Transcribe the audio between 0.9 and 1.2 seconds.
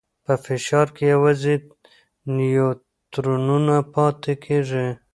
کې